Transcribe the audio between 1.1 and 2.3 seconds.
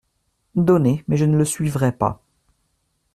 je ne le suivrai pas.